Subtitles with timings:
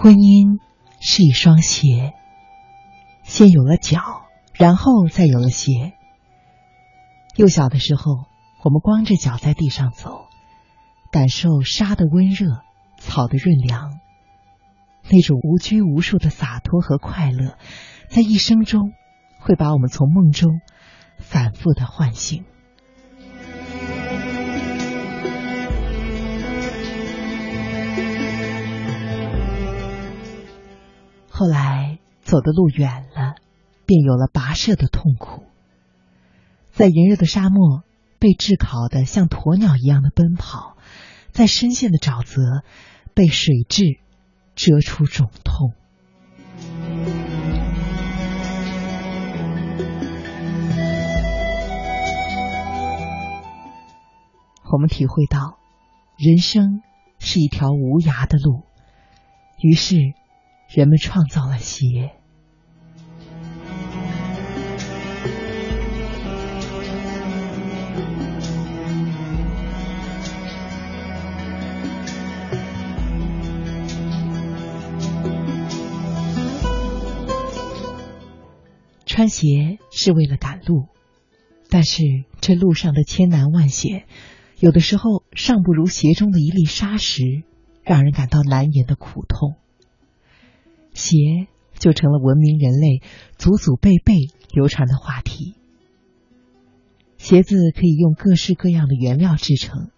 [0.00, 0.60] 婚姻
[1.00, 2.14] 是一双鞋，
[3.24, 5.94] 先有了脚，然后再有了鞋。
[7.34, 8.12] 幼小的时候，
[8.62, 10.26] 我们光着脚在地上走，
[11.10, 12.46] 感受沙的温热，
[13.00, 13.98] 草的润凉，
[15.10, 17.58] 那种无拘无束的洒脱和快乐，
[18.08, 18.92] 在一生中
[19.40, 20.60] 会把我们从梦中
[21.18, 22.44] 反复的唤醒。
[31.38, 33.36] 后来走的路远了，
[33.86, 35.44] 便有了跋涉的痛苦。
[36.72, 37.84] 在炎热的沙漠，
[38.18, 40.76] 被炙烤的像鸵鸟一样的奔跑；
[41.30, 42.64] 在深陷的沼泽，
[43.14, 44.00] 被水蛭
[44.56, 45.74] 蛰出肿痛。
[54.72, 55.56] 我们体会到，
[56.16, 56.82] 人生
[57.20, 58.64] 是一条无涯的路，
[59.60, 59.94] 于是。
[60.68, 62.12] 人们创造了鞋。
[79.06, 80.86] 穿鞋是为了赶路，
[81.70, 82.02] 但是
[82.40, 84.04] 这路上的千难万险，
[84.60, 87.42] 有的时候尚不如鞋中的一粒沙石，
[87.82, 89.56] 让人感到难言的苦痛。
[90.98, 91.46] 鞋
[91.78, 93.02] 就成了文明人类
[93.36, 94.14] 祖祖辈辈
[94.50, 95.54] 流传的话题。
[97.16, 99.90] 鞋子可以用各式各样的原料制成，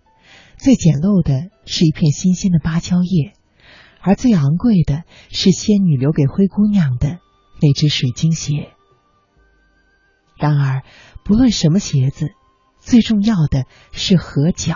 [0.58, 3.32] 最简陋的是一片新鲜的芭蕉叶，
[4.00, 7.18] 而最昂贵的是仙女留给灰姑娘的
[7.62, 8.68] 那只水晶鞋。
[10.36, 10.82] 然而，
[11.24, 12.28] 不论什么鞋子，
[12.78, 14.74] 最重要的是合脚；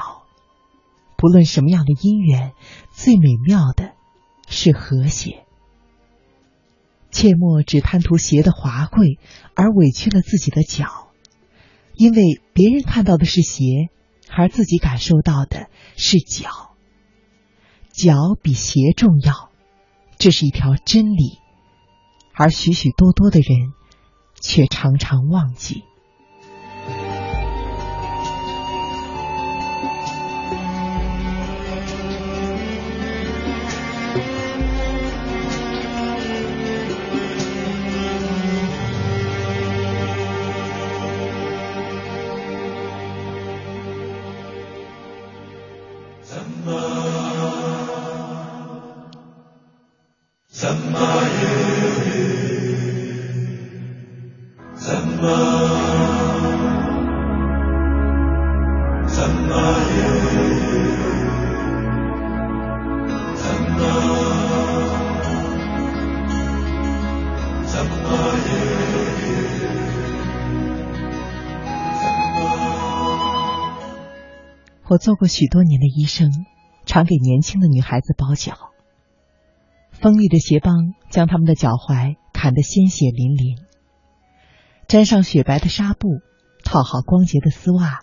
[1.16, 2.52] 不论什么样的姻缘，
[2.92, 3.92] 最美妙的
[4.48, 5.43] 是和谐。
[7.14, 9.20] 切莫只贪图鞋的华贵
[9.54, 11.12] 而委屈了自己的脚，
[11.94, 13.88] 因为别人看到的是鞋，
[14.28, 16.74] 而自己感受到的是脚。
[17.92, 19.50] 脚比鞋重要，
[20.18, 21.38] 这是一条真理，
[22.34, 23.72] 而许许多多的人
[24.40, 25.84] 却常常忘记。
[74.86, 76.30] 我做过许多年的医生，
[76.86, 78.73] 常给年轻的女孩子包脚。
[80.04, 83.56] 锋利的鞋帮将他们的脚踝砍得鲜血淋淋，
[84.86, 86.20] 沾上雪白的纱布，
[86.62, 88.00] 套好光洁的丝袜，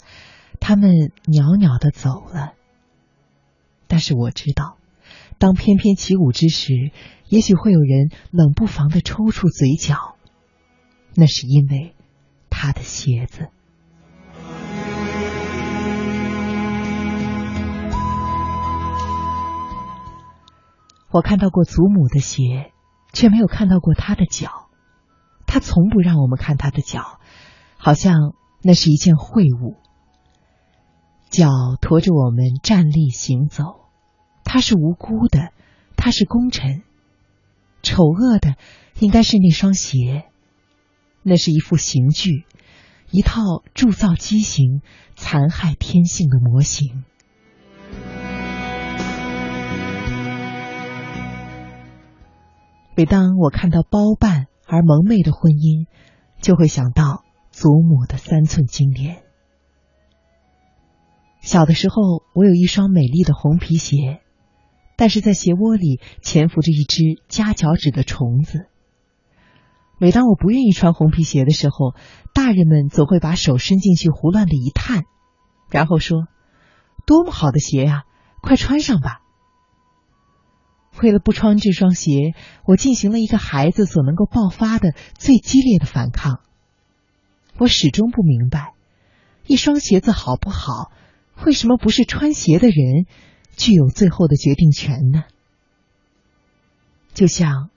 [0.60, 2.54] 他们袅袅的走了。
[3.86, 4.78] 但是我知道，
[5.38, 6.90] 当翩翩起舞之时，
[7.30, 10.16] 也许会有人冷不防的抽搐嘴角，
[11.14, 11.94] 那是因为
[12.50, 13.50] 他的鞋子。
[21.12, 22.72] 我看到过祖母的鞋，
[23.12, 24.70] 却没有看到过她的脚。
[25.46, 27.20] 她从不让我们看她的脚，
[27.78, 29.76] 好像那是一件秽物。
[31.30, 31.50] 脚
[31.82, 33.64] 驮着我们站立行走，
[34.44, 35.52] 她是无辜的，
[35.98, 36.84] 她是功臣。
[37.84, 38.56] 丑恶的
[39.00, 40.26] 应该是那双鞋，
[41.24, 42.46] 那是一副刑具，
[43.10, 43.42] 一套
[43.74, 44.82] 铸造畸形、
[45.16, 47.04] 残害天性的模型。
[52.96, 55.88] 每当我看到包办而蒙昧的婚姻，
[56.42, 59.24] 就会想到祖母的三寸金莲。
[61.42, 64.20] 小的时候，我有一双美丽的红皮鞋，
[64.98, 68.68] 但是在鞋窝里潜伏着一只夹脚趾的虫子。
[69.98, 71.96] 每当我不愿意穿红皮鞋的时候，
[72.34, 75.04] 大人们总会把手伸进去胡乱的一探，
[75.70, 76.28] 然后说
[77.08, 78.04] ：“多么好的鞋呀，
[78.42, 79.21] 快穿上吧。”
[81.00, 82.34] 为了不穿这双鞋，
[82.66, 86.42] 我进行了一个孩子所能够爆发的最激烈的反抗。
[87.58, 88.74] 我始终不明白，
[89.46, 90.92] 一双鞋子好不好，
[91.46, 93.06] 为什么不是穿鞋的人
[93.56, 95.24] 具有最后的决定权呢？
[97.14, 97.70] 就像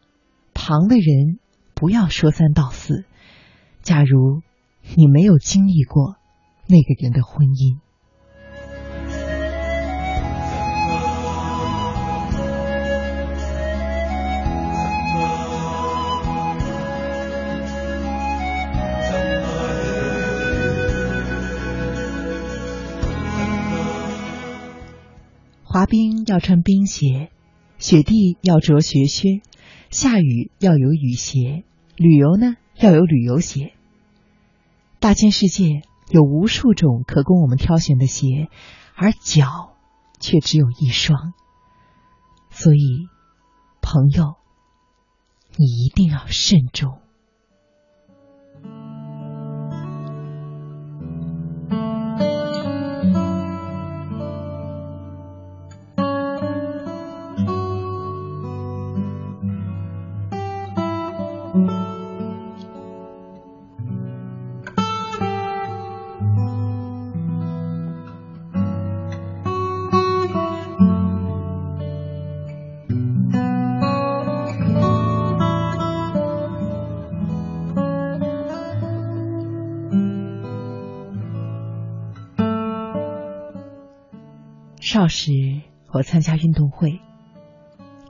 [0.53, 1.39] 旁的人
[1.75, 3.05] 不要说三道四。
[3.83, 4.43] 假如
[4.97, 6.17] 你没有经历过
[6.67, 7.84] 那个人的婚姻。
[25.75, 27.33] 滑冰要穿冰鞋，
[27.79, 29.43] 雪地要着雪靴，
[29.91, 31.65] 下雨要有雨鞋，
[31.97, 33.75] 旅游呢要有旅游鞋。
[35.01, 38.51] 大千世界有无数种可供我们挑选的鞋，
[38.95, 39.75] 而脚
[40.21, 41.33] 却只有一双。
[42.51, 43.09] 所以，
[43.83, 44.37] 朋友，
[45.57, 47.01] 你一定要慎重。
[84.95, 85.33] 少时，
[85.93, 87.01] 我参加运动会，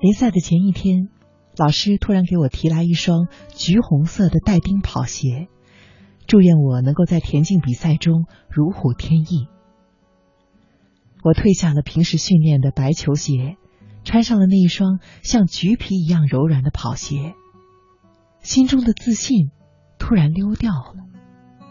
[0.02, 1.08] 联赛的前一天，
[1.56, 5.48] 老师突然给我提来一双橘红色的带钉跑鞋，
[6.26, 9.48] 祝愿我能够在田径比赛中如虎添翼。
[11.22, 13.56] 我褪下了平时训练的白球鞋，
[14.04, 17.32] 穿上了那一双像橘皮一样柔软的跑鞋，
[18.40, 19.50] 心中的自信
[19.98, 21.64] 突然溜掉了，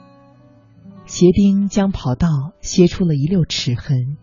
[1.05, 2.29] 鞋钉将跑道
[2.61, 4.17] 削出了一溜齿痕。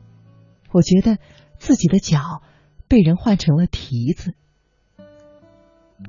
[0.73, 1.19] 我觉得
[1.59, 2.43] 自己的脚
[2.89, 4.35] 被人换成了蹄子。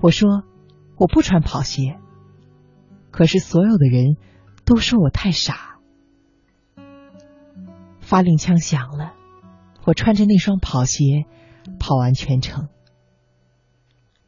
[0.01, 0.43] 我说
[0.97, 1.97] 我不穿跑鞋，
[3.11, 4.17] 可是所有的人
[4.65, 5.77] 都说我太傻。
[7.99, 9.13] 发令枪响了，
[9.85, 11.25] 我穿着那双跑鞋
[11.79, 12.69] 跑完全程。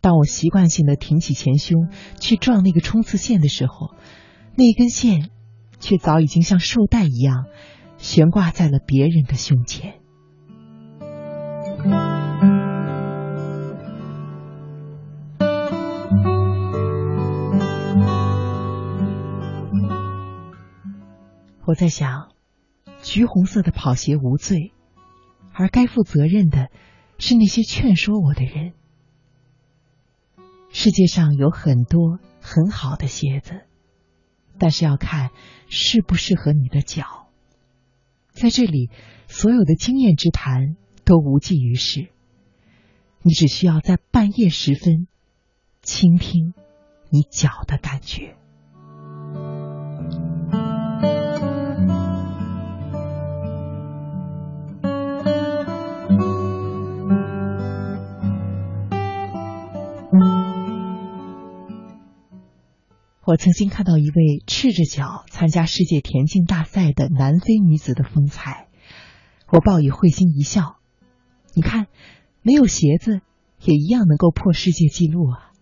[0.02, 1.90] 当我习惯性的挺起前胸
[2.20, 3.94] 去撞那个冲刺线的时候，
[4.56, 5.30] 那根线
[5.80, 7.46] 却早已经像绶带一样
[7.98, 10.02] 悬挂在了别人的胸前。
[21.66, 22.32] 我在想，
[23.02, 24.74] 橘红色的跑鞋无罪，
[25.54, 26.70] 而该负责任的
[27.18, 28.74] 是那些劝说我的人。
[30.72, 33.62] 世界上有很多很好的鞋子，
[34.58, 35.32] 但是要看
[35.68, 37.28] 适不适合你的脚。
[38.32, 38.90] 在这里，
[39.28, 40.76] 所有的经验之谈。
[41.06, 42.08] 都无济于事，
[43.24, 45.10] 你只需要在半夜时分
[45.82, 46.54] 倾听
[47.10, 48.38] 你脚的感觉。
[63.26, 68.68] 我曾经看到一位赤着脚参加世界田径大赛的南非女子的风采，
[69.48, 70.78] 我报以会心一笑。
[71.54, 71.88] 你看，
[72.42, 73.22] 没有鞋子
[73.62, 75.54] 也一样能够破世界纪录啊！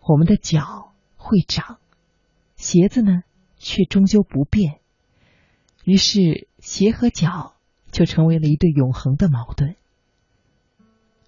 [0.00, 1.80] 我们的脚会长，
[2.54, 3.22] 鞋子呢
[3.56, 4.78] 却终究不变。
[5.82, 7.56] 于是，鞋和脚
[7.90, 9.74] 就成为了一对永恒的矛盾。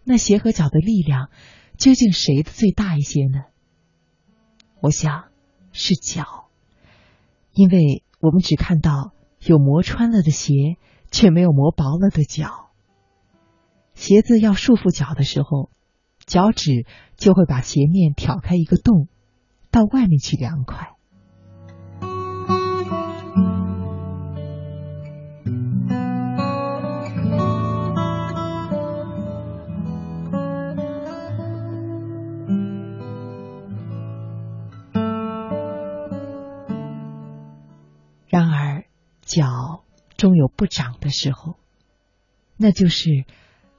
[0.04, 1.28] 那鞋和脚的力量
[1.76, 3.46] 究竟谁的最大一些呢？
[4.80, 5.24] 我想
[5.72, 6.48] 是脚，
[7.52, 10.78] 因为我们只看到有磨穿了的鞋，
[11.10, 12.70] 却没有磨薄了的脚。
[13.94, 15.70] 鞋子要束缚脚的时候，
[16.24, 19.08] 脚趾就会把鞋面挑开一个洞，
[19.70, 20.96] 到外面去凉快。
[39.30, 39.84] 脚
[40.16, 41.56] 终有不长的时候，
[42.56, 43.24] 那就是。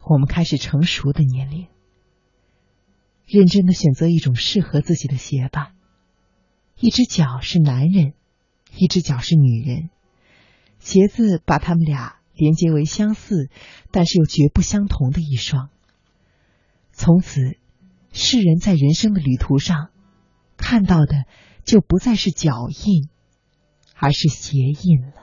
[0.03, 1.67] 我们开始成熟的年龄，
[3.27, 5.75] 认真的选择一种适合自己的鞋吧。
[6.79, 8.13] 一只脚是男人，
[8.75, 9.91] 一只脚是女人，
[10.79, 13.51] 鞋子把他们俩连接为相似，
[13.91, 15.69] 但是又绝不相同的一双。
[16.91, 17.57] 从此，
[18.11, 19.91] 世人在人生的旅途上
[20.57, 21.25] 看到的
[21.63, 23.07] 就不再是脚印，
[23.95, 25.20] 而是鞋印了。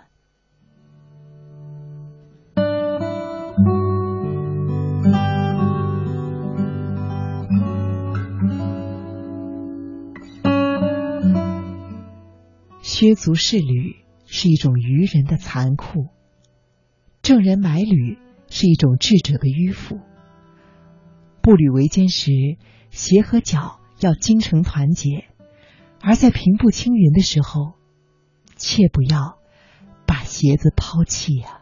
[13.00, 13.94] 靴足是履
[14.26, 16.08] 是一种愚人的残酷，
[17.22, 18.18] 正人买履
[18.50, 20.00] 是一种智者的迂腐。
[21.40, 22.32] 步履维艰时，
[22.90, 25.26] 鞋和脚要精诚团结；
[26.00, 27.74] 而在平步青云的时候，
[28.56, 29.38] 切不要
[30.04, 31.60] 把鞋子抛弃呀。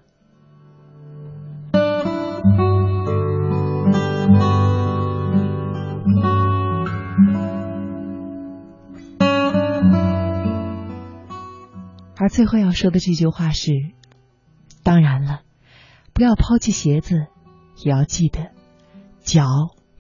[12.16, 13.72] 而最后要说的这句话是：
[14.82, 15.42] 当然了，
[16.14, 17.26] 不要抛弃鞋子，
[17.84, 18.52] 也要记得，
[19.20, 19.44] 脚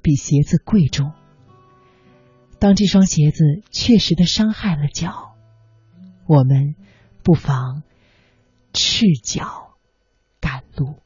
[0.02, 1.12] 比鞋子贵重。
[2.58, 5.34] 当这双鞋子确实的伤害了脚，
[6.26, 6.74] 我们
[7.22, 7.82] 不妨
[8.72, 9.76] 赤脚
[10.40, 11.02] 赶路。